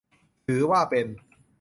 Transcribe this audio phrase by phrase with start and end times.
[0.45, 1.05] ถือว่าเป็น